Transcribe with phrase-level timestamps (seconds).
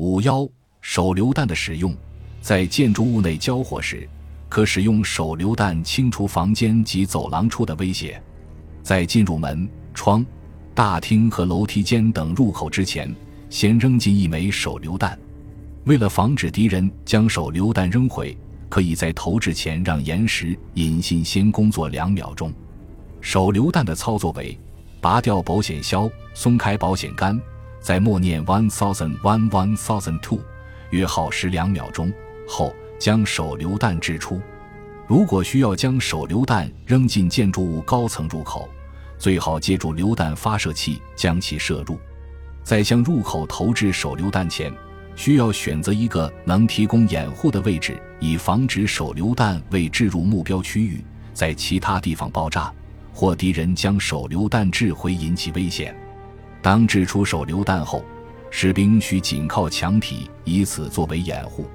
[0.00, 0.48] 五幺
[0.80, 1.94] 手榴弹的使用，
[2.40, 4.08] 在建筑物内交火时，
[4.48, 8.18] 可使用手榴弹清除房间及走廊处的威胁。
[8.82, 10.24] 在进入门窗、
[10.74, 13.14] 大厅和楼梯间等入口之前，
[13.50, 15.18] 先扔进一枚手榴弹。
[15.84, 18.34] 为了防止敌人将手榴弹扔毁，
[18.70, 22.50] 可以在投掷前让岩石引信先工作两秒钟。
[23.20, 24.58] 手榴弹的操作为：
[24.98, 27.38] 拔掉保险销，松开保险杆，
[27.80, 30.38] 在默念 one thousand one one thousand two
[30.90, 32.12] 约耗时两秒钟
[32.46, 34.40] 后，将手榴弹掷出。
[35.06, 38.68] 如果需要将手榴弹扔进建筑物高层入口，
[39.18, 41.98] 最好借助榴弹发射器将其射入。
[42.62, 44.72] 在向入口投掷手榴弹前，
[45.16, 52.72] 需要选择一个能提供掩护的位置，以防止手榴弹未置入目标区域，在其他地方爆炸，
[53.12, 55.96] 或敌人将手榴弹掷回引起危险。
[56.62, 58.04] 当掷出手榴弹后，
[58.50, 61.66] 士兵需紧靠墙体，以此作为掩护。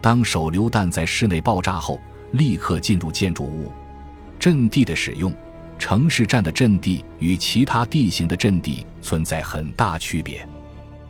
[0.00, 1.98] 当手榴弹在室内爆炸后，
[2.32, 3.72] 立刻进入建筑物。
[4.38, 5.34] 阵地的使用，
[5.78, 10.46] 城市战的阵地与其他地形的阵地存在很大区别。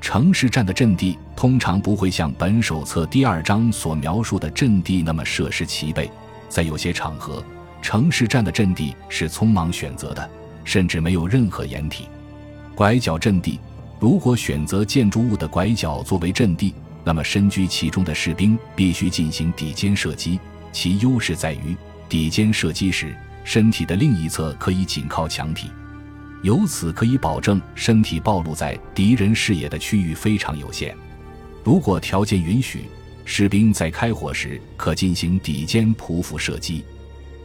[0.00, 6.10] 城市战的阵地通常不会像本手册第二章所描述的阵地那么设施齐备，
[6.48, 7.42] 在有些场合，
[7.82, 10.30] 城市战的阵地是匆忙选择的，
[10.64, 12.08] 甚至没有任何掩体。
[12.78, 13.58] 拐角阵地，
[13.98, 20.38] 如果选择建筑物的拐角作为阵地，那么身居其中的士兵必须进行底肩射击，
[20.70, 21.76] 其优势在于
[22.08, 23.12] 底肩射击时，
[23.42, 25.66] 身体的另一侧可以紧靠墙体。
[26.44, 30.96] 由此可以保证身体暴露在敌人视野的区域非常有限。
[31.64, 32.84] 如果条件允许，
[33.24, 36.84] 士兵在开火时可进行底肩匍匐射击。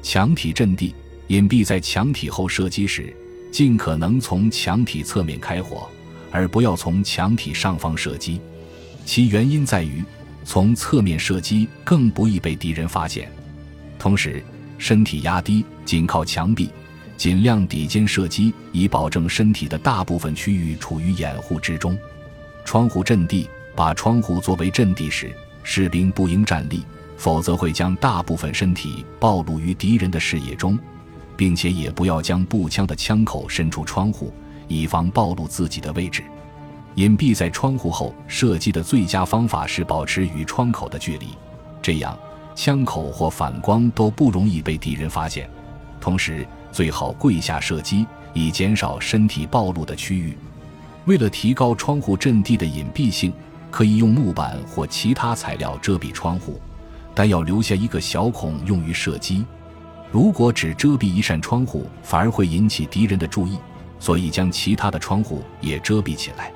[0.04, 0.94] 墙体阵地
[1.30, 3.12] 隐蔽在墙体后射击时，
[3.54, 5.88] 尽可能从墙体侧面开火，
[6.32, 8.42] 而不要从墙体上方射击。
[9.06, 10.04] 其原因在于，
[10.44, 13.32] 从侧面射击更不易被敌人发现。
[14.00, 14.44] 同时，
[14.80, 16.68] 身体压低，紧靠墙壁。
[17.16, 21.96] 尽量抵肩射击，以保证身体的大部分区域处于掩护之中。
[22.66, 25.32] 窗户阵地，把窗户作为阵地时，
[25.62, 26.84] 士兵不应站立，
[27.18, 30.78] 否则会将大部分身体暴露于敌人的视野中，
[31.36, 34.34] 并且也不要将步枪的枪口伸出窗户，
[34.68, 36.24] 以防暴露自己的位置。
[36.96, 41.30] 隐蔽在窗户后射击的最佳方法是保持与窗口的距离，
[41.82, 42.18] 这样
[42.56, 45.50] 枪口或反光都不容易被敌人发现。
[46.00, 50.38] 同时，最好跪下射击，以减少身体暴露的区域。
[51.06, 53.34] 为了提高窗户阵地的隐蔽性，
[53.72, 56.62] 可以用木板或其他材料遮蔽窗户，
[57.16, 59.44] 但要留下一个小孔用于射击。
[60.14, 63.58] 如果只遮蔽一扇窗户，反而会引起敌人的注意，
[64.00, 66.52] 所以将其他的窗户也遮蔽起来，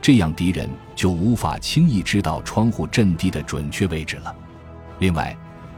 [0.00, 4.34] 这样敌人就无法轻易知道窗户阵地的准确位置了。
[4.98, 5.36] 另外，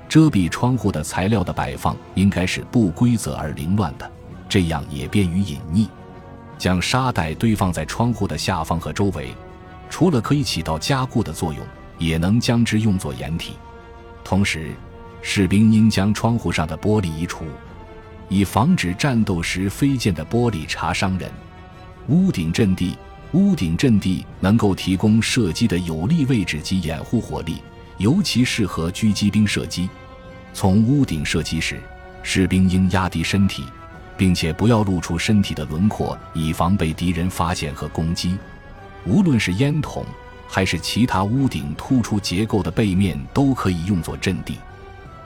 [0.08, 4.08] 遮蔽窗户的材料的摆放应该是不规则而凌乱的，
[4.48, 5.88] 这样也便于隐匿。
[6.56, 9.34] 将沙袋堆放在窗户的下方和周围，
[9.90, 11.66] 除了可以起到加固的作用，
[11.98, 13.54] 也能将之用作掩体。
[14.22, 14.70] 同时，
[15.26, 17.46] 士兵应将窗户上的玻璃移除，
[18.28, 21.32] 以防止战斗时飞溅的玻璃查伤人。
[22.08, 22.94] 屋顶阵地，
[23.32, 27.62] 屋顶阵地能够提供射击的有利位置及掩护火力，
[27.96, 29.88] 尤其适合狙击兵射击。
[30.52, 31.80] 从屋顶射击时，
[32.22, 33.64] 士兵应压低身体，
[34.18, 38.36] 并且不要露出身体的轮廓，以防被敌人发现和攻击。
[39.06, 40.04] 无论是烟筒
[40.46, 44.58] 还是其他屋顶突出结构的背面，都可以用作阵地。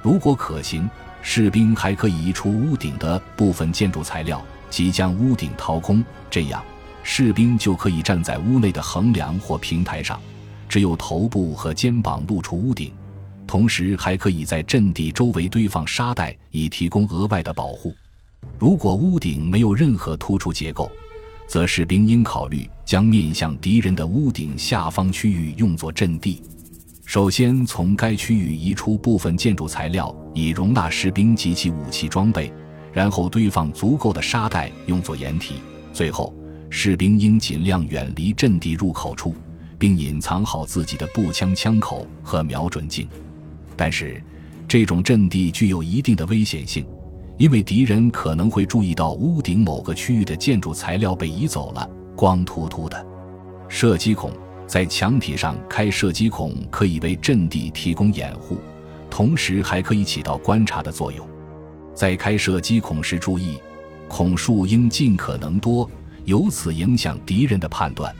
[0.02, 0.88] 如果可行，
[1.22, 6.62] 士兵还可以移出屋顶的部分建筑材料，即将屋顶掏空，这样
[7.02, 10.20] 士兵就可以站在屋内的横梁或平台上，
[10.68, 12.92] 只有头部和肩膀露出屋顶。
[13.46, 17.94] 同时，还可以在阵地周围堆放沙袋，以提供额外的保护。
[18.58, 20.90] 如果屋顶没有任何突出结构，
[21.46, 26.42] 则士兵应考虑将面向敌人的屋顶下方区域用作阵地。
[27.08, 32.52] 首先，从该区域移出部分建筑材料，以容纳士兵及其武器装备，
[32.92, 35.54] 然后堆放足够的沙袋用作掩体。
[35.90, 36.34] 最后，
[36.68, 39.34] 士兵应尽量远离阵地入口处，
[39.78, 43.08] 并隐藏好自己的步枪枪口和瞄准镜。
[43.74, 44.22] 但是，
[44.68, 46.86] 这种阵地具有一定的危险性，
[47.38, 53.02] 因为敌人可能会注意到屋顶某个区域的建筑材料被移走了，光秃秃的。
[53.66, 54.30] 射击孔
[54.68, 58.58] 在墙体上开射击孔，可以为阵地提供掩护，
[59.08, 61.26] 同时还可以起到观察的作用。
[61.94, 63.58] 在开射击孔时，注意
[64.08, 65.90] 孔数应尽可能多，
[66.26, 68.14] 由此影响敌人的判断。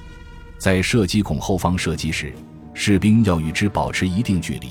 [0.56, 2.32] 在射击孔后方射击时，
[2.72, 4.70] 士兵要与之保持一定距离，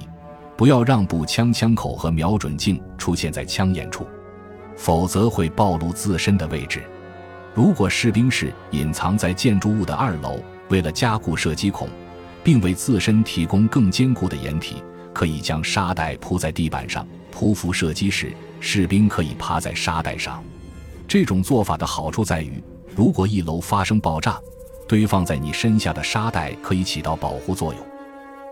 [0.57, 4.03] 不要让步枪枪口和瞄准镜出现在枪眼处，
[4.75, 6.83] 否则会暴露自身的位置。
[7.53, 11.87] 如果士兵是隐藏在建筑物的二楼，为了加固射击孔，
[12.43, 14.83] 并为自身提供更坚固的掩体，
[15.13, 20.43] 可以将沙袋铺在地板上，匍匐射击时，士兵可以趴在沙袋上。
[21.07, 22.61] 这种做法的好处在于，
[22.95, 24.39] 如果一楼发生爆炸，
[24.87, 27.81] 堆放在你身下的沙袋可以起到保护作用。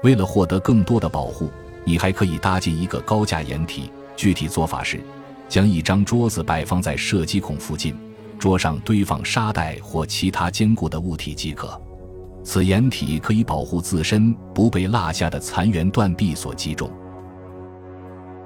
[0.03, 1.49] 为了获得更多的保护，
[1.83, 3.89] 你还可以搭建一个高架掩体。
[4.15, 5.01] 具体做法是，
[5.49, 7.93] 将一张桌子摆放在射击孔附近，
[8.39, 11.81] 桌上堆放沙袋或其他坚固的物体即可。
[12.45, 16.89] 此掩体可以保护自身不被落下的残垣断壁所击中。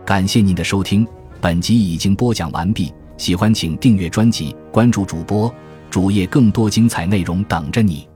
[0.04, 1.06] 感谢您的收听，
[1.40, 2.92] 本集已经播讲完毕。
[3.18, 5.54] 喜欢请订阅专辑，关注主播
[5.92, 8.09] 主页，更多精彩内容等着你。